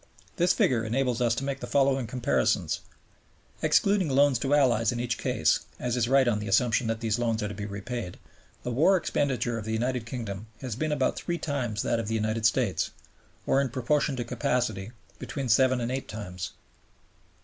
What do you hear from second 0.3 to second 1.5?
This figure enables us to